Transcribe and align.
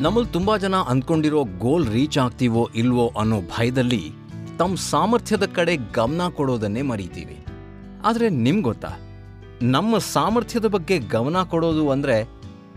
ನಮ್ಮಲ್ಲಿ 0.00 0.32
ತುಂಬ 0.32 0.56
ಜನ 0.56 0.76
ಅಂದ್ಕೊಂಡಿರೋ 0.76 1.44
ಗೋಲ್ 1.58 1.88
ರೀಚ್ 1.88 2.18
ಆಗ್ತೀವೋ 2.18 2.70
ಇಲ್ವೋ 2.74 3.12
ಅನ್ನೋ 3.20 3.40
ಭಯದಲ್ಲಿ 3.40 4.12
ತಮ್ಮ 4.58 4.76
ಸಾಮರ್ಥ್ಯದ 4.76 5.44
ಕಡೆ 5.44 5.76
ಗಮನ 5.76 6.28
ಕೊಡೋದನ್ನೇ 6.28 6.82
ಮರೀತೀವಿ. 6.82 7.44
ಆದರೆ 8.04 8.28
ನಿಮ್ಗೆ 8.28 8.62
ಗೊತ್ತಾ? 8.62 8.88
ನಮ್ಮ 9.62 9.98
ಸಾಮರ್ಥ್ಯದ 9.98 10.66
ಬಗ್ಗೆ 10.66 10.98
ಗಮನ 10.98 11.42
ಕೊಡೋದು 11.42 11.90
ಅಂದರೆ 11.90 12.28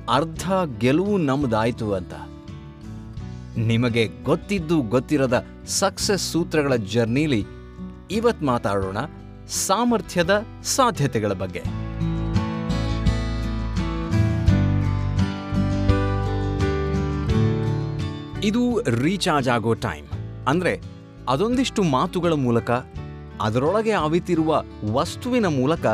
ಅರ್ಧ 0.09 0.52
ಗೆಲುವು 0.79 1.18
ನಮ್ಮದಾಯಿತು 1.18 1.93
ಅಂತ. 1.93 2.13
ನಿಮಗೆ 3.57 4.23
ಗೊತ್ತಿದ್ದು 4.23 4.81
ಗೊತ್ತಿರದ 4.81 5.45
ಸಕ್ಸಸ್ 5.67 6.31
ಸೂತ್ರಗಳ 6.31 6.75
ಜರ್ನಿಲಿ 6.75 7.45
ಇವತ್ತು 8.11 8.45
ಮಾತಾಡೋಣ 8.45 8.97
ಸಾಮರ್ಥ್ಯದ 9.47 10.45
ಸಾಧ್ಯತೆಗಳ 10.63 11.33
ಬಗ್ಗೆ. 11.33 11.80
ಇದು 18.43 18.61
ರೀಚಾರ್ಜ್ 19.01 19.50
ಆಗೋ 19.50 19.73
ಟೈಮ್ 19.73 20.07
ಅಂದ್ರೆ 20.47 20.73
ಅದೊಂದಿಷ್ಟು 21.29 21.83
ಮಾತುಗಳ 21.83 22.33
ಮೂಲಕ 22.33 22.71
ಅದರೊಳಗೆ 23.41 23.91
ಅವಿತಿರುವ 23.91 24.51
ವಸ್ತುವಿನ 24.93 25.47
ಮೂಲಕ 25.47 25.86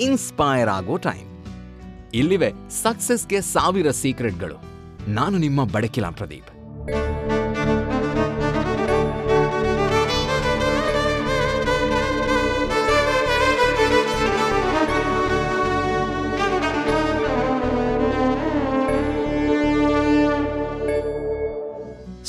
ಇನ್ಸ್ಪೈರ್ 0.00 0.68
ಆಗೋ 0.68 0.96
ಟೈಮ್ 0.98 1.24
ಇಲ್ಲಿವೆ 2.14 2.50
ಸಕ್ಸಸ್ಗೆ 2.82 3.40
ಸಾವಿರ 3.40 3.90
ಸೀಕ್ರೆಟ್ಗಳು 3.90 4.56
ನಾನು 5.08 5.38
ನಿಮ್ಮ 5.38 5.64
ಬಡಕಿಲಾ 5.64 6.10
ಪ್ರದೀಪ್. 6.10 6.50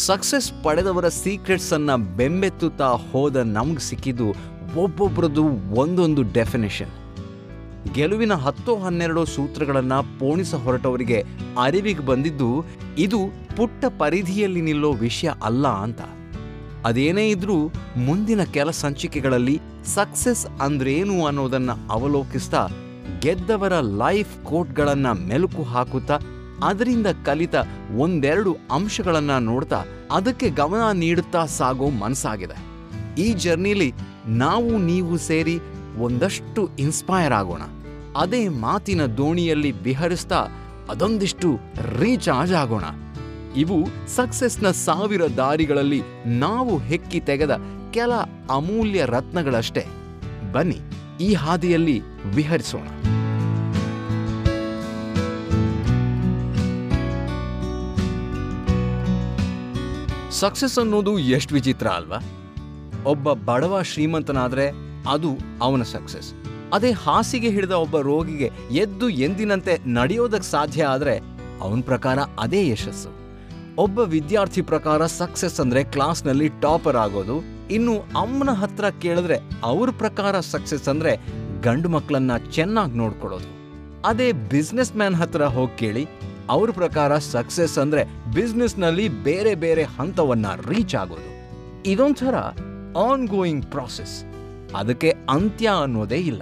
ಸಕ್ಸಸ್ 0.09 0.63
ಪಡೆದವರ 0.63 1.07
ಸೀಕ್ರೆಟ್ಸ್ 1.09 1.73
ಅನ್ನ 1.73 1.95
ಬೆಂಬೆತ್ತುತ್ತಾ 1.95 2.87
ಹೋದ 3.11 3.37
ನಮ್ಗೆ 3.37 3.79
ಸಿಕ್ಕಿದ್ದು 3.79 4.27
ಒಬ್ಬೊಬ್ಬರದ್ದು 4.75 5.43
ಒಂದೊಂದು 5.75 6.21
ಡೆಫಿನೇಷನ್ 6.33 6.93
ಗೆಲುವಿನ 7.93 8.33
ಹತ್ತು 8.33 8.75
ಹನ್ನೆರಡು 8.75 9.25
ಸೂತ್ರಗಳನ್ನು 9.25 10.19
ಪೋಣಿಸ 10.19 10.55
ಹೊರಟವರಿಗೆ 10.55 11.25
ಅರಿವಿಗೆ 11.57 12.05
ಬಂದಿದ್ದು 12.05 12.65
ಇದು 12.97 13.19
ಪುಟ್ಟ 13.57 13.85
ಪರಿಧಿಯಲ್ಲಿ 13.99 14.61
ನಿಲ್ಲೋ 14.61 14.91
ವಿಷಯ 14.91 15.31
ಅಲ್ಲ 15.43 15.67
ಅಂತ. 15.67 16.01
ಅದೇನೇ 16.85 17.29
ಇದ್ರೂ 17.29 17.57
ಮುಂದಿನ 17.97 18.43
ಕೆಲ 18.43 18.69
ಸಂಚಿಕೆಗಳಲ್ಲಿ 18.69 19.61
ಸಕ್ಸಸ್ 19.85 20.45
ಅಂದ್ರೇನು 20.61 21.25
ಅನ್ನೋದನ್ನು 21.25 21.91
ಅವಲೋಕಿಸ್ತಾ 21.91 22.67
ಗೆದ್ದವರ 23.19 23.73
ಲೈಫ್ 23.79 24.45
ಕೋಟ್ಗಳನ್ನ 24.45 25.07
ಮೆಲುಕು 25.27 25.63
ಹಾಕುತ್ತಾ 25.63 26.17
ಅದರಿಂದ 26.63 27.07
ಕಲಿತ 27.25 27.55
ಒಂದೆರಡು 27.97 28.57
ಅಂಶಗಳನ್ನ 28.71 29.37
ನೋಡ್ತಾ 29.37 29.79
ಅದಕ್ಕೆ 30.11 30.49
ಗಮನ 30.49 30.91
ನೀಡುತ್ತಾ 30.91 31.45
ಸಾಗೋ 31.45 31.89
ಮನಸ್ಸಾಗಿದೆ. 31.89 32.57
ಈ 33.21 33.33
ಜರ್ನಿಲಿ 33.33 33.93
ನಾವು 34.27 34.77
ನೀವು 34.77 35.17
ಸೇರಿ 35.17 35.59
ಒಂದಷ್ಟು 35.97 36.69
ಇನ್ಸ್ಪೈರ್ 36.79 37.33
ಆಗೋಣ. 37.33 37.61
ಅದೇ 38.17 38.47
ಮಾತಿನ 38.47 39.05
ದೋಣಿಯಲ್ಲಿ 39.05 39.71
ಬಿಹರಿಸ್ತಾ 39.71 40.39
ಅದೊಂದಿಷ್ಟು 40.89 41.59
ರೀಚಾರ್ಜ್ 41.99 42.53
ಆಗೋಣ. 42.53 42.85
ಇವು 43.57 43.77
ಸಕ್ಸಸ್ನ 44.15 44.71
ಸಾವಿರ 44.71 45.23
ದಾರಿಗಳಲ್ಲಿ 45.37 46.01
ನಾವು 46.25 46.77
ಹೆಕ್ಕಿ 46.77 47.19
ತೆಗೆದ 47.19 47.53
ಕೆಲ 47.91 48.11
ಅಮೂಲ್ಯ 48.49 49.05
ರತ್ನಗಳಷ್ಟೇ. 49.05 49.85
ಬನ್ನಿ, 50.51 50.79
ಈ 51.21 51.33
ಹಾದಿಯಲ್ಲಿ 51.33 51.99
ವಿಹರಿಸೋಣ. 52.35 52.87
ಸಕ್ಸಸ್ 60.31 60.79
ಅನ್ನೋದು 60.79 61.19
ಎಷ್ಟು 61.19 61.53
ವಿಚಿತ್ರ 61.53 61.87
ಅಲ್ವಾ? 61.87 62.17
ಒಬ್ಬ 63.05 63.33
ಬಡವ 63.33 63.81
ಶ್ರೀಮಂತನಾದರೆ 63.81 64.69
ಅದು 65.09 65.37
ಅವನ 65.61 65.81
ಸಕ್ಸಸ್. 65.81 66.33
ಅದೇ 66.73 66.91
ಹಾಸಿಗೆ 66.91 67.49
ಹಿಡಿದ 67.49 67.71
ಒಬ್ಬ 67.71 67.99
ರೋಗಿಗೆ 67.99 68.51
ಎದ್ದು 68.71 69.09
ಎಂದಿನಂತೆ 69.09 69.77
ನಡೆಯೋದಕ್ಕೆ 69.87 70.51
ಸಾಧ್ಯ 70.51 70.83
ಆದರೆ 70.83 71.19
ಅವನ 71.61 71.81
ಪ್ರಕಾರ 71.81 72.19
ಅದೇ 72.19 72.69
ಯಶಸ್ಸು. 72.69 73.09
ಒಬ್ಬ 73.77 73.99
ವಿದ್ಯಾರ್ಥಿ 73.99 74.61
ಪ್ರಕಾರ 74.61 75.05
ಸಕ್ಸಸ್ 75.05 75.59
ಅಂದ್ರೆ 75.59 75.83
ಕ್ಲಾಸ್ನಲ್ಲಿ 75.83 76.49
ಟಾಪರ್ 76.61 76.97
ಆಗೋದು, 76.97 77.43
ಇನ್ನು 77.71 77.99
ಅಮ್ಮನ 77.99 78.49
ಹತ್ರ 78.49 78.89
ಕೇಳಿದ್ರೆ 78.89 79.37
ಅವ್ರ 79.63 79.89
ಪ್ರಕಾರ 79.91 80.39
ಸಕ್ಸಸ್ 80.39 80.89
ಅಂದ್ರೆ 80.89 81.17
ಗಂಡು 81.61 81.89
ಮಕ್ಕಳನ್ನ 81.89 82.37
ಚೆನ್ನಾಗಿ 82.37 82.91
ನೋಡ್ಕೊಳ್ಳೋದು. 82.91 83.59
ಅದೇ 84.05 84.31
ಬಿಸ್ನೆಸ್ 84.31 84.95
ಮ್ಯಾನ್ 84.95 85.15
ಹತ್ರ 85.15 85.45
ಹೋಗಿ 85.45 85.77
ಕೇಳಿ 85.77 86.07
ಅವ್ರ 86.49 86.71
ಪ್ರಕಾರ 86.71 87.17
ಸಕ್ಸಸ್ 87.17 87.77
ಅಂದ್ರೆ 87.77 88.03
ಬಿಸ್ನೆಸ್ನಲ್ಲಿ 88.33 89.09
ಬೇರೆ 89.09 89.55
ಬೇರೆ 89.55 89.83
ಹಂತವನ್ನ 89.83 90.45
ರೀಚ್ 90.67 90.95
ಆಗೋದು. 90.95 91.39
ಇದೊಂಥರ 91.85 92.35
ಆನ್ 92.97 93.27
ಗೋಯಿಂಗ್ 93.27 93.65
ಪ್ರಾಸೆಸ್ 93.65 94.23
ಅದಕ್ಕೆ 94.75 95.13
ಅಂತ್ಯ 95.29 95.69
ಅನ್ನೋದೇ 95.81 96.15
ಇಲ್ಲ. 96.15 96.41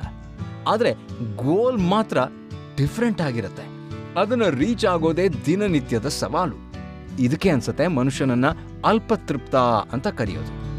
ಆದರೆ 0.67 0.93
ಗೋಲ್ 1.35 1.77
ಮಾತ್ರ 1.77 2.17
ಡಿಫ್ರೆಂಟ್ 2.77 3.21
ಆಗಿರುತ್ತೆ. 3.21 3.63
ಅದನ್ನ 4.19 4.43
ರೀಚ್ 4.43 4.85
ಆಗೋದೇ 4.85 5.29
ದಿನನಿತ್ಯದ 5.29 6.07
ಸವಾಲು. 6.07 6.55
ಇದಕ್ಕೆ 7.19 7.49
ಅನ್ಸುತ್ತೆ 7.49 7.87
ಮನುಷ್ಯನನ್ನ 7.87 8.45
ಅಲ್ಪತೃಪ್ತ 8.85 9.55
ಅಂತ 9.91 10.07
ಕರೆಯೋದು. 10.07 10.76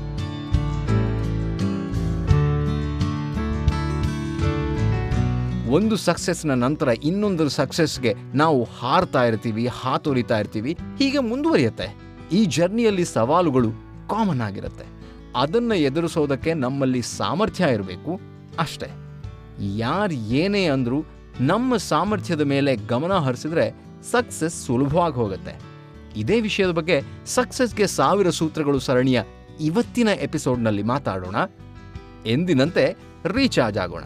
ಒಂದು 5.71 5.97
ಸಕ್ಸಸ್ನ 5.97 6.55
ನಂತರ 6.55 6.89
ಇನ್ನೊಂದು 6.89 7.49
ಸಕ್ಸಸ್ಗೆ 7.49 8.15
ನಾವು 8.35 8.65
ಹಾರ್ತಾ 8.65 9.25
ಇರ್ತೀವಿ 9.25 9.67
ಹಾತೊರಿತಾ 9.67 10.39
ಇರ್ತೀವಿ, 10.39 10.73
ಹೀಗೆ 10.99 11.19
ಮುಂದುವರಿಯುತ್ತೆ. 11.19 11.97
ಈ 12.33 12.45
ಜರ್ನಿಯಲ್ಲಿ 12.45 13.05
ಸವಾಲುಗಳು 13.05 13.71
ಕಾಮನ್ 14.09 14.41
ಆಗಿರುತ್ತೆ. 14.41 14.87
ಅದನ್ನ 15.37 15.73
ಎದುರಿಸೋದಕ್ಕೆ 15.73 16.55
ನಮ್ಮಲ್ಲಿ 16.55 17.03
ಸಾಮರ್ಥ್ಯ 17.03 17.73
ಇರಬೇಕು 17.73 18.21
ಅಷ್ಟೇ. 18.59 18.91
ಯಾರು 19.77 20.13
ಏನೇ 20.13 20.65
ಅಂದರೂ 20.67 21.05
ನಮ್ಮ 21.41 21.77
ಸಾಮರ್ಥ್ಯದ 21.77 22.41
ಮೇಲೆ 22.41 22.77
ಗಮನ 22.77 23.13
ಹರಿಸಿದ್ರೆ 23.13 23.67
ಸಕ್ಸಸ್ 24.11 24.67
ಸುಲಭವಾಗಿ 24.67 25.15
ಹೋಗುತ್ತೆ. 25.15 25.55
ಇದೇ 26.17 26.41
ವಿಷಯದ 26.41 26.71
ಬಗ್ಗೆ 26.71 27.03
ಸಕ್ಸಸ್ಗೆ 27.27 27.87
ಸಾವಿರ 27.87 28.31
ಸೂತ್ರಗಳು 28.31 28.79
ಸರಣಿಯ 28.79 29.23
ಇವತ್ತಿನ 29.61 30.09
ಎಪಿಸೋಡ್ನಲ್ಲಿ 30.09 30.83
ಮಾತಾಡೋಣ. 30.83 31.37
ಎಂದಿನಂತೆ 32.27 32.97
ರೀಚಾರ್ಜ್ 33.25 33.79
ಆಗೋಣ. 33.79 34.05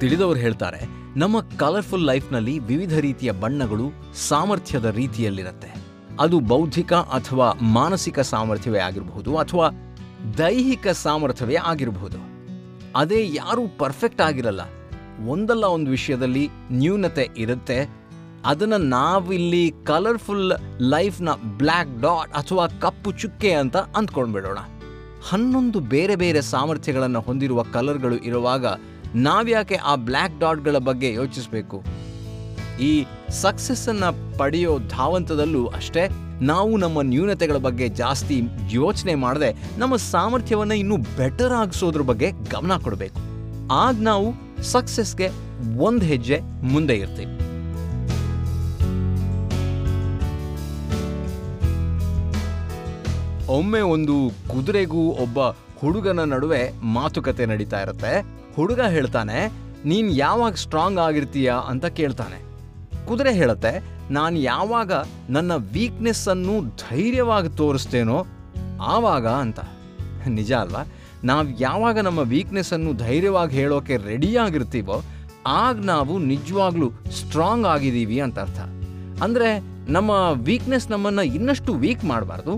ತಿಳಿದವರು 0.00 0.38
ಹೇಳ್ತಾರೆ, 0.38 0.80
ನಮ್ಮ 1.18 1.40
ಕಲರ್ಫುಲ್ 1.40 2.04
ಲೈಫ್ನಲ್ಲಿ 2.04 2.58
ವಿವಿಧ 2.58 2.98
ರೀತಿಯ 2.98 3.32
ಬಣ್ಣಗಳು 3.32 3.92
ಸಾಮರ್ಥ್ಯದ 4.14 4.84
ರೀತಿಯಲ್ಲಿರುತ್ತೆ. 4.84 5.74
ಅದು 6.20 6.40
ಬೌದ್ಧಿಕ 6.40 6.92
ಅಥವಾ 6.92 7.52
ಮಾನಸಿಕ 7.62 8.20
ಸಾಮರ್ಥ್ಯವೇ 8.20 8.78
ಆಗಿರಬಹುದು 8.78 9.36
ಅಥವಾ 9.36 9.70
ದೈಹಿಕ 10.38 10.88
ಸಾಮರ್ಥ್ಯವೇ 10.88 11.54
ಆಗಿರಬಹುದು. 11.54 12.18
ಅದೇ 12.96 13.30
ಯಾರೂ 13.34 13.62
ಪರ್ಫೆಕ್ಟ್ 13.78 14.20
ಆಗಿರಲ್ಲ. 14.20 14.60
ಒಂದಲ್ಲ 15.28 15.64
ಒಂದು 15.64 15.90
ವಿಷಯದಲ್ಲಿ 15.90 16.48
ನ್ಯೂನತೆ 16.72 17.30
ಇರುತ್ತೆ. 17.36 17.96
ಅದನ್ನು 18.46 18.76
ನಾವಿಲ್ಲಿ 18.76 19.72
ಕಲರ್ಫುಲ್ 19.84 20.52
ಲೈಫ್ನ 20.80 21.28
ಬ್ಲ್ಯಾಕ್ 21.32 22.00
ಡಾಟ್ 22.00 22.32
ಅಥವಾ 22.32 22.66
ಕಪ್ಪು 22.66 23.12
ಚುಕ್ಕೆ 23.12 23.52
ಅಂತ 23.52 23.76
ಅಂದ್ಕೊಂಡ್ಬಿಡೋಣ. 23.76 24.58
ಹನ್ನೊಂದು 25.28 25.80
ಬೇರೆ 25.80 26.16
ಬೇರೆ 26.16 26.40
ಸಾಮರ್ಥ್ಯಗಳನ್ನು 26.40 27.20
ಹೊಂದಿರುವ 27.20 27.62
ಕಲರ್ಗಳು 27.62 28.16
ಇರುವಾಗ 28.16 28.66
ನಾವ್ಯಾಕೆ 29.16 29.74
ಆ 29.74 29.94
ಬ್ಲ್ಯಾಕ್ 29.94 30.40
ಡಾಟ್ಗಳ 30.40 30.78
ಬಗ್ಗೆ 30.78 31.12
ಯೋಚಿಸಬೇಕು? 31.12 31.82
ಈ 32.80 33.06
ಸಕ್ಸಸ್ 33.30 33.88
ಅನ್ನ 33.88 34.04
ಪಡೆಯೋ 34.38 34.78
ಧಾವಂತದಲ್ಲೂ 34.78 35.66
ಅಷ್ಟೇ, 35.66 36.08
ನಾವು 36.40 36.76
ನಮ್ಮ 36.76 37.00
ನ್ಯೂನತೆಗಳ 37.00 37.56
ಬಗ್ಗೆ 37.56 37.88
ಜಾಸ್ತಿ 37.88 38.42
ಯೋಚನೆ 38.70 39.14
ಮಾಡದೆ 39.14 39.78
ನಮ್ಮ 39.78 39.96
ಸಾಮರ್ಥ್ಯವನ್ನು 39.96 40.74
ಇನ್ನೂ 40.74 40.96
ಬೆಟರ್ 40.96 41.52
ಆಗಿಸೋದ್ರ 41.52 42.00
ಬಗ್ಗೆ 42.00 42.30
ಗಮನ 42.30 42.76
ಕೊಡಬೇಕು. 42.76 43.20
ಆಗ 43.72 43.96
ನಾವು 44.00 44.34
ಸಕ್ಸಸ್ಗೆ 44.62 45.28
ಒಂದು 45.78 46.04
ಹೆಜ್ಜೆ 46.04 46.40
ಮುಂದೆ 46.62 46.94
ಇರ್ತೀವಿ. 46.94 47.32
ಒಮ್ಮೆ 53.46 53.80
ಒಂದು 53.80 54.30
ಕುದುರೆಗೂ 54.48 54.98
ಒಬ್ಬ 54.98 55.38
ಹುಡುಗನ 55.80 56.20
ನಡುವೆ 56.24 56.72
ಮಾತುಕತೆ 56.82 57.46
ನಡೀತಾ 57.46 57.82
ಇರುತ್ತೆ. 57.82 58.35
ಹುಡುಗ 58.56 58.80
ಹೇಳ್ತಾನೆ, 58.80 59.52
ನೀನು 59.84 60.08
ಯಾವಾಗ 60.08 60.54
ಸ್ಟ್ರಾಂಗ್ 60.54 60.98
ಆಗಿರ್ತೀಯ? 60.98 61.54
ಅಂತ 61.68 61.86
ಕೇಳ್ತಾನೆ. 61.86 62.38
ಕುದುರೆ 63.06 63.32
ಹೇಳುತ್ತೆ, 63.32 63.72
ನಾನು 64.10 64.36
ಯಾವಾಗ 64.38 64.92
ನನ್ನ 65.30 65.52
ವೀಕ್ನೆಸ್ಸನ್ನು 65.54 66.54
ಧೈರ್ಯವಾಗಿ 66.76 67.48
ತೋರಿಸ್ತೇನೋ 67.48 68.26
ಆವಾಗ 68.82 69.26
ಅಂತ. 69.26 69.60
ನಿಜ 70.28 70.52
ಅಲ್ವಾ? 70.52 70.82
ನಾವು 71.24 71.50
ಯಾವಾಗ 71.60 71.98
ನಮ್ಮ 71.98 72.18
ವೀಕ್ನೆಸ್ಸನ್ನು 72.18 72.92
ಧೈರ್ಯವಾಗಿ 72.94 73.56
ಹೇಳೋಕೆ 73.56 73.96
ರೆಡಿಯಾಗಿರ್ತೀವೋ 73.96 75.02
ಆಗ 75.46 75.84
ನಾವು 75.84 76.18
ನಿಜವಾಗ್ಲೂ 76.18 76.90
ಸ್ಟ್ರಾಂಗ್ 76.90 77.66
ಆಗಿದ್ದೀವಿ 77.66 78.20
ಅಂತ 78.20 78.38
ಅರ್ಥ. 78.38 78.60
ಅಂದ್ರೆ 79.22 79.50
ನಮ್ಮ 79.92 80.10
ವೀಕ್ನೆಸ್ 80.32 80.90
ನಮ್ಮನ್ನ 80.90 81.18
ಇನ್ನಷ್ಟು 81.18 81.74
ವೀಕ್ 81.74 82.04
ಮಾಡಬಾರ್ದು. 82.04 82.54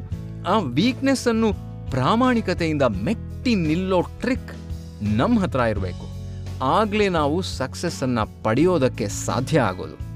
ಆ 0.48 0.58
ವೀಕ್ನೆಸ್ಸನ್ನು 0.58 1.52
ಪ್ರಾಮಾಣಿಕತೆಯಿಂದ 1.90 2.82
ಮೆಟ್ಟಿ 2.82 3.54
ನಿಲ್ಲೋ 3.54 4.00
ಟ್ರಿಕ್ 4.00 4.52
ನಮ್ಮ 5.02 5.40
ಹತ್ರ 5.40 5.58
ಇರಬೇಕು. 5.58 6.18
ಆಗಲೇ 6.64 7.08
ನಾವು 7.08 7.42
ಸಕ್ಸಸ್ಸನ್ನು 7.42 8.44
ಪಡೆಯೋದಕ್ಕೆ 8.44 9.08
ಸಾಧ್ಯ 9.08 9.60
ಆಗೋದು. 9.60 10.08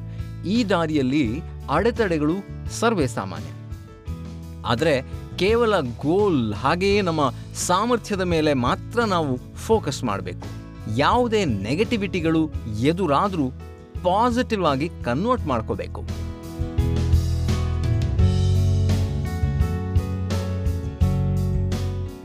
ಈ 0.48 0.64
ದಾರಿಯಲ್ಲಿ 0.64 1.40
ಅಡೆತಡೆಗಳು 1.70 2.34
ಸರ್ವೇ 2.70 3.06
ಸಾಮಾನ್ಯ. 3.06 3.46
ಆದರೆ 4.66 5.02
ಕೇವಲ 5.36 5.80
ಗೋಲ್ 5.80 6.54
ಹಾಗೆಯೇ 6.54 7.00
ನಮ್ಮ 7.00 7.32
ಸಾಮರ್ಥ್ಯದ 7.54 8.20
ಮೇಲೆ 8.20 8.54
ಮಾತ್ರ 8.54 9.04
ನಾವು 9.04 9.56
ಫೋಕಸ್ 9.56 10.04
ಮಾಡಬೇಕು. 10.04 10.62
ಯಾವುದೇ 10.96 11.44
ನೆಗೆಟಿವಿಟಿಗಳು 11.44 12.50
ಎದುರಾದರೂ 12.80 13.50
ಪಾಸಿಟಿವ್ 14.02 14.64
ಆಗಿ 14.64 14.90
ಕನ್ವರ್ಟ್ 15.04 15.46
ಮಾಡ್ಕೋಬೇಕು. 15.46 16.02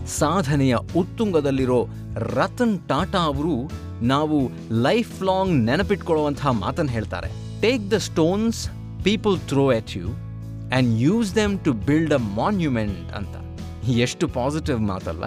ಸಾಧನೆಯ 0.08 0.76
ಉತ್ತುಂಗದಲ್ಲಿರೋ 0.76 1.88
ರತನ್ 2.18 2.80
ಟಾಟಾ 2.80 3.20
ಅವರು 3.20 3.72
ನಾವು 4.02 4.52
ಲೈಫ್ 4.72 5.24
ಲಾಂಗ್ 5.24 5.54
ನೆನಪಿಟ್ಕೊಳ್ಳುವಂತಹ 5.54 6.48
ಮಾತನ್ನು 6.48 6.92
ಹೇಳ್ತಾರೆ. 6.92 7.62
Take 7.62 7.92
the 7.92 7.94
stones 7.94 8.70
people 9.04 9.40
throw 9.40 9.72
at 9.72 9.98
you 9.98 10.08
and 10.08 11.00
use 11.00 11.36
them 11.36 11.60
to 11.60 11.74
build 11.74 12.14
a 12.14 12.18
monument 12.18 13.12
ಅಂತ. 13.12 13.58
ಎಷ್ಟು 13.88 14.28
ಪಾಸಿಟಿವ್ 14.28 14.80
ಮಾತಲ್ಲ. 14.80 15.24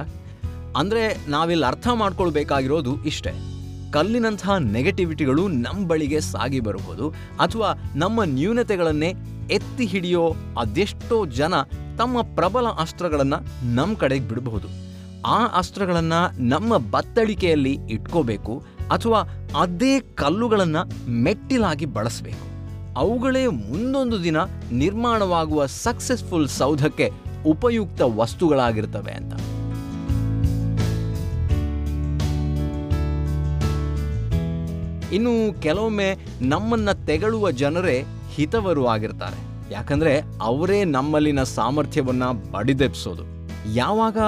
ಅಂದರೆ 0.77 1.31
ನಾವಿಲ್ಲಿ 1.31 1.67
ಅರ್ಥ 1.67 1.89
ಮಾಡ್ಕೊಳ್ಬೇಕಾಗಿರೋದು 1.89 3.05
ಇಷ್ಟೇ. 3.05 3.31
ಕಲ್ಲಿನಂತಹ 3.93 4.57
ನೆಗೆಟಿವಿಟಿಗಳು 4.57 5.49
ನಮ್ಮ 5.49 5.89
ಬಳಿಗೆ 5.89 6.21
ಸಾಗಿ 6.21 6.61
ಬರಬಹುದು 6.61 7.11
ಅಥವಾ 7.41 7.93
ನಮ್ಮ 7.95 8.23
ನ್ಯೂನತೆಗಳನ್ನೇ 8.25 9.15
ಎತ್ತಿ 9.51 9.85
ಹಿಡಿಯೋ 9.85 10.35
ಅದೆಷ್ಟೋ 10.61 11.27
ಜನ 11.27 11.55
ತಮ್ಮ 11.99 12.23
ಪ್ರಬಲ 12.23 12.67
ಅಸ್ತ್ರಗಳನ್ನು 12.67 13.67
ನಮ್ಮ 13.75 13.95
ಕಡೆಗೆ 13.95 14.29
ಬಿಡಬಹುದು. 14.29 14.90
ಆ 15.27 15.47
ಅಸ್ತ್ರಗಳನ್ನು 15.47 16.43
ನಮ್ಮ 16.43 16.77
ಬತ್ತಳಿಕೆಯಲ್ಲಿ 16.77 17.79
ಇಟ್ಕೋಬೇಕು 17.91 18.63
ಅಥವಾ 18.93 19.23
ಅದೇ 19.61 20.01
ಕಲ್ಲುಗಳನ್ನು 20.01 21.11
ಮೆಟ್ಟಿಲಾಗಿ 21.11 21.85
ಬಳಸಬೇಕು. 21.87 22.51
ಅವುಗಳೇ 22.99 23.47
ಮುಂದೊಂದು 23.47 24.25
ದಿನ 24.25 24.37
ನಿರ್ಮಾಣವಾಗುವ 24.73 25.67
ಸಕ್ಸಸ್ಫುಲ್ 25.67 26.49
ಸೌಧಕ್ಕೆ 26.49 27.11
ಉಪಯುಕ್ತ 27.47 28.01
ವಸ್ತುಗಳಾಗಿರ್ತವೆ 28.01 29.13
ಅಂತ. 29.13 29.35
ಇನ್ನು 35.13 35.63
ಕೆಲವೊಮ್ಮೆ 35.63 36.17
ನಮ್ಮನ್ನ 36.41 36.93
ತೆಗಳುವ 37.07 37.51
ಜನರೇ 37.51 38.05
ಹಿತವರು 38.35 38.87
ಆಗಿರ್ತಾರೆ. 38.87 39.51
ಯಾಕಂದ್ರೆ 39.73 40.23
ಅವರೇ 40.43 40.85
ನಮ್ಮಲ್ಲಿನ 40.85 41.43
ಸಾಮರ್ಥ್ಯವನ್ನ 41.43 42.23
ಬಡಿದೆಬ್ಸೋದು 42.53 43.23
ಯಾವಾಗ 43.75 44.19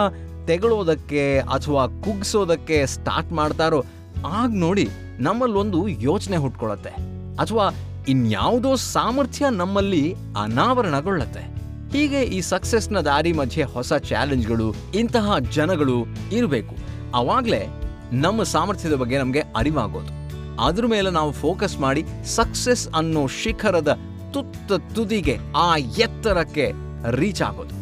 ತೆಗಳೋದಕ್ಕೆ 0.46 1.38
ಅಥವಾ 1.38 1.86
ಕುಗ್ಸೋದಕ್ಕೆ 1.86 2.86
ಸ್ಟಾರ್ಟ್ 2.86 3.32
ಮಾಡ್ತಾರೋ, 3.32 3.84
ಆಗ 4.26 4.50
ನೋಡಿ 4.54 4.88
ನಮ್ಮಲ್ಲೊಂದು 5.18 5.88
ಯೋಚನೆ 5.88 6.36
ಹುಟ್ಕೊಳತ್ತೆ. 6.36 6.90
ಅಥವಾ 7.36 7.70
ಇನ್ಯಾವುದೋ 8.08 8.74
ಸಾಮರ್ಥ್ಯ 8.74 9.44
ನಮ್ಮಲ್ಲಿ 9.50 10.14
ಅನಾವರಣಗೊಳ್ಳತ್ತೆ. 10.40 11.52
ಹೀಗೆ 11.98 12.22
ಈ 12.22 12.40
ಸಕ್ಸಸ್ನ 12.40 13.00
ದಾರಿ 13.00 13.32
ಮಧ್ಯೆ 13.32 13.64
ಹೊಸ 13.64 13.92
ಚಾಲೆಂಜ್ಗಳು 13.92 14.74
ಇಂತಹ 14.94 15.38
ಜನಗಳು 15.38 16.06
ಇರಬೇಕು. 16.32 16.76
ಅವಾಗಲೇ 17.14 17.68
ನಮ್ಮ 18.12 18.42
ಸಾಮರ್ಥ್ಯದ 18.42 18.94
ಬಗ್ಗೆ 18.94 19.18
ನಮಗೆ 19.18 19.40
ಅರಿವಾಗೋದು. 19.56 20.22
ಅದ್ರ 20.64 20.86
ಮೇಲೆ 20.86 21.10
ನಾವು 21.10 21.32
ಫೋಕಸ್ 21.32 21.78
ಮಾಡಿ 21.78 22.04
ಸಕ್ಸಸ್ 22.24 22.88
ಅನ್ನೋ 22.88 23.26
ಶಿಖರದ 23.26 23.98
ತುತ್ತ 24.32 24.72
ತುದಿಗೆ 24.94 25.38
ಆ 25.56 25.76
ಎತ್ತರಕ್ಕೆ 25.76 26.72
ರೀಚ್ 27.10 27.42
ಆಗೋದು. 27.42 27.81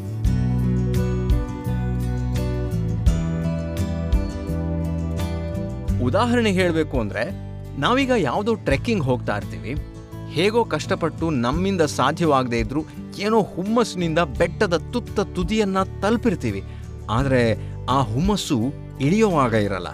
ಉದಾಹರಣೆ 6.02 6.52
ಹೇಳಬೇಕು 6.52 7.00
ಅಂದರೆ, 7.00 7.24
ನಾವೀಗ 7.78 8.10
ಯಾವುದೋ 8.18 8.54
ಟ್ರೆಕ್ಕಿಂಗ್ 8.54 9.04
ಹೋಗ್ತಾ 9.04 9.36
ಇರ್ತೀವಿ, 9.36 9.72
ಹೇಗೋ 10.32 10.64
ಕಷ್ಟಪಟ್ಟು 10.64 11.30
ನಮ್ಮಿಂದ 11.30 11.80
ಸಾಧ್ಯವಾಗದೇ 11.80 12.58
ಇದ್ರೂ 12.58 12.84
ಏನೋ 13.18 13.42
ಹುಮ್ಮಸ್ಸಿನಿಂದ 13.42 14.18
ಬೆಟ್ಟದ 14.18 14.76
ತುತ್ತ 14.92 15.20
ತುದಿಯನ್ನ 15.20 15.82
ತಲುಪಿರ್ತೀವಿ. 16.02 16.62
ಆದರೆ 17.10 17.42
ಆ 17.88 18.00
ಹುಮ್ಮಸ್ಸು 18.02 18.58
ಇಳಿಯೋವಾಗ 19.00 19.52
ಇರಲ್ಲ. 19.52 19.88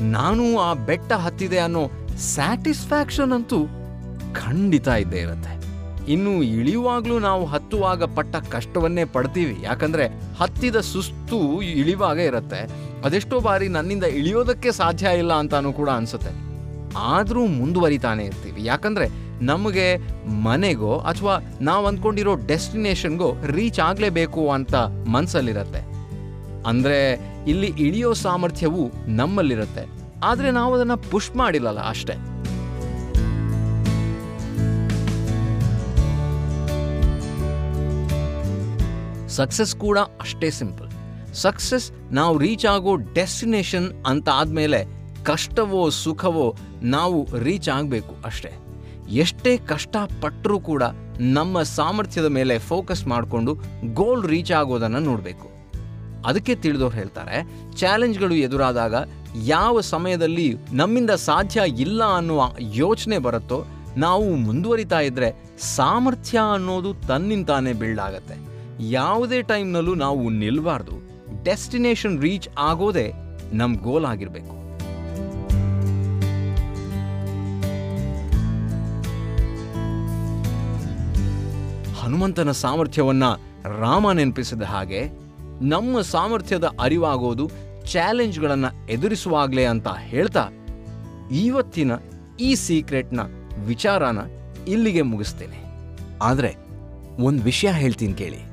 ನಾನು 0.00 0.58
ಆ 0.58 0.74
ಬೆಟ್ಟ 0.74 1.12
ಹತ್ತಿದೆ 1.12 1.58
ಅನ್ನೋ 1.58 1.90
ಸ್ಯಾಟಿಸ್ಫ್ಯಾಕ್ಷನ್ 2.16 3.32
ಅಂತೂ 3.32 3.64
ಖಂಡಿತ 4.32 4.88
ಇದ್ದೇ 4.88 5.18
ಇರುತ್ತೆ. 5.18 5.52
ಇನ್ನು 6.12 6.42
ಇಳಿಯುವಾಗಲೂ 6.42 7.18
ನಾವು 7.18 7.46
ಹತ್ತುವಾಗ 7.46 8.04
ಪಟ್ಟ 8.04 8.36
ಕಷ್ಟವನ್ನೇ 8.36 9.04
ಪಡ್ತೀವಿ. 9.04 9.56
ಯಾಕಂದ್ರೆ 9.62 10.06
ಹತ್ತಿದ 10.38 10.76
ಸುಸ್ತು 10.76 11.62
ಇಳಿವಾಗ 11.62 12.18
ಇರುತ್ತೆ. 12.18 12.85
ಅದೆಷ್ಟೋ 13.04 13.40
ಬಾರಿ 13.40 13.68
ನನ್ನಿಂದ 13.68 14.04
ಇಳಿಯೋದಕ್ಕೆ 14.04 14.72
ಸಾಧ್ಯ 14.72 15.06
ಇಲ್ಲ 15.18 15.32
ಅಂತಾನೂ 15.32 15.72
ಕೂಡ 15.72 15.88
ಅನ್ಸುತ್ತೆ. 15.90 16.32
ಆದರೂ 16.96 17.46
ಮುಂದುವರಿತಾನೆ 17.46 18.24
ಇರ್ತೀವಿ. 18.24 18.64
ಯಾಕಂದ್ರೆ 18.64 19.06
ನಮಗೆ 19.42 19.96
ಮನೆಗೋ 20.44 20.98
ಅಥವಾ 20.98 21.38
ನಾವು 21.60 21.86
ಅಂದ್ಕೊಂಡಿರೋ 21.86 22.34
ಡೆಸ್ಟಿನೇಷನ್ಗೋ 22.34 23.36
ರೀಚ್ 23.46 23.80
ಆಗಲೇಬೇಕು 23.80 24.50
ಅಂತ 24.50 24.74
ಮನಸ್ಸಲ್ಲಿರತ್ತೆ 25.08 25.82
ಅಂದರೆ 26.66 26.98
ಇಲ್ಲಿ 27.46 27.66
ಇಳಿಯೋ 27.66 28.12
ಸಾಮರ್ಥ್ಯವು 28.12 28.90
ನಮ್ಮಲ್ಲಿರುತ್ತೆ. 29.06 29.84
ಆದರೆ 30.22 30.50
ನಾವು 30.50 30.74
ಅದನ್ನು 30.74 31.10
ಪುಷ್ 31.10 31.30
ಮಾಡಿಲ್ಲಲ್ಲ 31.36 31.88
ಅಷ್ಟೇ. 31.88 32.16
ಸಕ್ಸಸ್ 39.28 39.76
ಕೂಡ 39.76 39.98
ಅಷ್ಟೇ 39.98 40.50
ಸಿಂಪಲ್. 40.50 40.85
ಸಕ್ಸಸ್ 41.36 41.92
ನಾವು 42.12 42.38
ರೀಚ್ 42.38 42.66
ಆಗೋ 42.66 42.96
ಡೆಸ್ಟಿನೇಷನ್ 42.96 43.92
ಅಂತ 44.06 44.28
ಆದಮೇಲೆ 44.28 44.80
ಕಷ್ಟವೋ 45.24 45.90
ಸುಖವೋ 45.90 46.56
ನಾವು 46.82 47.28
ರೀಚ್ 47.38 47.68
ಆಗಬೇಕು 47.68 48.14
ಅಷ್ಟೇ. 48.24 48.52
ಎಷ್ಟೇ 49.08 49.56
ಕಷ್ಟಪಟ್ಟರೂ 49.56 50.60
ಕೂಡ 50.60 50.82
ನಮ್ಮ 51.20 51.62
ಸಾಮರ್ಥ್ಯದ 51.62 52.24
ಮೇಲೆ 52.24 52.58
ಫೋಕಸ್ 52.58 53.06
ಮಾಡಿಕೊಂಡು 53.06 53.58
ಗೋಲ್ 53.94 54.24
ರೀಚ್ 54.28 54.52
ಆಗೋದನ್ನು 54.52 54.98
ನೋಡಬೇಕು. 54.98 55.48
ಅದಕ್ಕೆ 56.26 56.54
ತಿಳಿದವ್ರು 56.54 56.96
ಹೇಳ್ತಾರೆ 56.96 57.36
ಚಾಲೆಂಜ್ಗಳು 57.76 58.34
ಎದುರಾದಾಗ 58.34 58.94
ಯಾವ 59.44 59.80
ಸಮಯದಲ್ಲಿ 59.80 60.56
ನಮ್ಮಿಂದ 60.72 61.10
ಸಾಧ್ಯ 61.10 61.62
ಇಲ್ಲ 61.78 62.04
ಅನ್ನುವ 62.16 62.42
ಯೋಚನೆ 62.60 63.18
ಬರುತ್ತೋ, 63.18 63.64
ನಾವು 63.96 64.36
ಮುಂದುವರಿತಾ 64.36 65.00
ಇದ್ರೆ 65.00 65.30
ಸಾಮರ್ಥ್ಯ 65.60 66.38
ಅನ್ನೋದು 66.54 66.94
ತನ್ನಿಂತಾನೇ 66.94 67.72
ಬಿಲ್ಡ್ 67.72 68.00
ಆಗತ್ತೆ. 68.00 68.36
ಯಾವುದೇ 68.90 69.42
ಟೈಮ್ನಲ್ಲೂ 69.42 69.94
ನಾವು 69.94 70.30
ನಿಲ್ಬಾರ್ದು. 70.30 71.15
ಡೆಸ್ಟಿನೇಷನ್ 71.46 72.22
ರೀಚ್ 72.22 72.48
ಆಗೋದೇ 72.58 73.12
ನಮ್ಮ 73.52 73.82
ಗೋಲ್ 73.82 74.04
ಆಗಿರಬೇಕು. 74.04 74.52
ಹನುಮಂತನ 82.00 82.50
ಸಾಮರ್ಥ್ಯವನ್ನ 82.50 83.24
ರಾಮ 83.80 84.12
ನೆನಪಿಸಿದ 84.12 84.62
ಹಾಗೆ 84.62 85.00
ನಮ್ಮ 85.62 86.00
ಸಾಮರ್ಥ್ಯದ 86.00 86.70
ಅರಿವಾಗೋದು 86.80 87.50
ಚಾಲೆಂಜ್ಗಳನ್ನು 87.92 88.92
ಎದುರಿಸುವಾಗಲೇ 88.92 89.64
ಅಂತ 89.64 89.88
ಹೇಳ್ತಾ 89.88 90.48
ಇವತ್ತಿನ 91.32 91.92
ಈ 92.40 92.54
ಸೀಕ್ರೆಟ್ನ 92.54 93.20
ವಿಚಾರನ 93.66 94.18
ಇಲ್ಲಿಗೆ 94.68 95.02
ಮುಗಿಸ್ತೇನೆ. 95.02 95.60
ಆದರೆ 96.22 96.56
ಒಂದು 97.18 97.42
ವಿಷಯ 97.42 97.70
ಹೇಳ್ತೀನಿ 97.70 98.12
ಕೇಳಿ. 98.12 98.45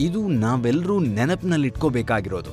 ಇದು 0.00 0.28
ನಾವೆಲ್ಲರೂ 0.28 0.98
ನೆನಪಿನಲ್ಲಿಟ್ಕೋಬೇಕಾಗಿರೋದು. 0.98 2.52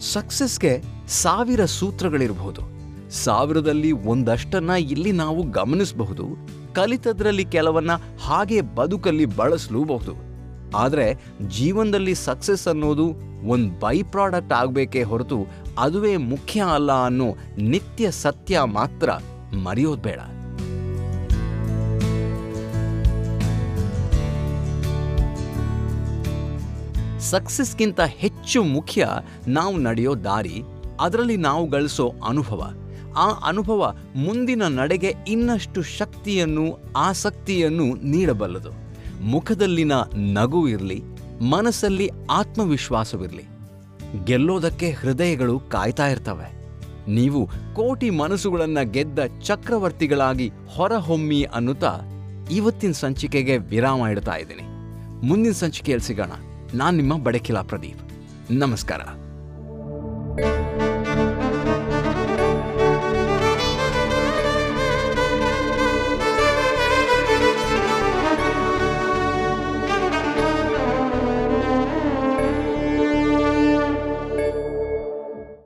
ಸಕ್ಸಸ್ಗೆ 0.00 0.82
ಸಾವಿರ 1.08 1.64
ಸೂತ್ರಗಳಿರಬಹುದು. 1.64 2.62
ಸಾವಿರದಲ್ಲಿ 3.10 3.92
ಒಂದಷ್ಟನ್ನ 3.92 4.70
ಇಲ್ಲಿ 4.70 5.12
ನಾವು 5.12 5.42
ಗಮನಿಸಬಹುದು, 5.50 6.24
ಕಲಿತದ್ರಲ್ಲಿ 6.74 7.44
ಕೆಲವನ್ನ 7.44 7.90
ಹಾಗೆ 8.22 8.60
ಬದುಕಲ್ಲಿ 8.60 9.24
ಬಳಸಲೂಬಹುದು. 9.24 10.14
ಆದರೆ 10.76 11.06
ಜೀವನದಲ್ಲಿ 11.48 12.14
ಸಕ್ಸಸ್ 12.14 12.68
ಅನ್ನೋದು 12.68 13.06
ಒಂದು 13.48 13.80
ಬೈ 13.80 14.02
ಪ್ರಾಡಕ್ಟ್ 14.02 14.52
ಆಗಬೇಕೇ 14.52 15.02
ಹೊರತು 15.02 15.38
ಅದುವೇ 15.78 16.16
ಮುಖ್ಯ 16.16 16.64
ಅಲ್ಲ 16.74 16.92
ಅನ್ನೋ 17.04 17.28
ನಿತ್ಯ 17.58 18.10
ಸತ್ಯ 18.10 18.60
ಮಾತ್ರ 18.64 19.10
ಮರೆಯೋದು 19.56 20.02
ಬೇಡ. 20.02 20.20
ಸಕ್ಸಸ್ಗಿಂತ 27.30 28.00
ಹೆಚ್ಚು 28.00 28.62
ಮುಖ್ಯ 28.62 29.08
ನಾವು 29.48 29.76
ನಡೆಯೋ 29.76 30.14
ದಾರಿ, 30.14 30.62
ಅದರಲ್ಲಿ 31.00 31.36
ನಾವು 31.36 31.68
ಗಳಿಸೋ 31.68 32.14
ಅನುಭವ. 32.28 32.72
ಆ 33.16 33.26
ಅನುಭವ 33.48 33.96
ಮುಂದಿನ 34.16 34.62
ನಡೆಗೆ 34.66 35.14
ಇನ್ನಷ್ಟು 35.28 35.82
ಶಕ್ತಿಯನ್ನು, 35.82 36.64
ಆಸಕ್ತಿಯನ್ನು 36.96 37.86
ನೀಡಬಲ್ಲದು. 38.02 38.70
ಮುಖದಲ್ಲಿನ 39.22 39.92
ನಗು 40.14 40.68
ಇರಲಿ, 40.68 41.02
ಮನಸ್ಸಲ್ಲಿ 41.50 42.10
ಆತ್ಮವಿಶ್ವಾಸವಿರಲಿ. 42.30 43.44
ಗೆಲ್ಲೋದಕ್ಕೆ 44.24 44.90
ಹೃದಯಗಳು 44.90 45.60
ಕಾಯ್ತಾ 45.60 46.06
ಇರ್ತವೆ. 46.06 46.48
ನೀವು 47.08 47.46
ಕೋಟಿ 47.74 48.10
ಮನಸ್ಸುಗಳನ್ನ 48.10 48.80
ಗೆದ್ದ 48.80 49.18
ಚಕ್ರವರ್ತಿಗಳಾಗಿ 49.44 50.50
ಹೊರಹೊಮ್ಮಿ 50.74 51.42
ಅನ್ನುತ್ತಾ 51.42 52.00
ಇವತ್ತಿನ 52.50 52.92
ಸಂಚಿಕೆಗೆ 52.92 53.58
ವಿರಾಮ 53.58 54.06
ಇಡ್ತಾ 54.06 54.34
ಇದ್ದೀನಿ. 54.34 54.62
ಮುಂದಿನ 55.26 55.52
ಸಂಚಿಕೆಯಲ್ಲಿ 55.52 56.06
ಸಿಗೋಣ. 56.06 56.32
ನಾನು 56.74 56.96
ನಿಮ್ಮ 56.96 57.22
ಬಡಕಿಲಾ 57.22 57.62
ಪ್ರದೀಪ್. 57.62 58.00
ನಮಸ್ಕಾರ. 58.52 59.00